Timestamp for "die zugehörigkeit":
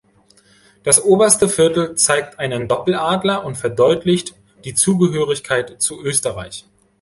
4.65-5.79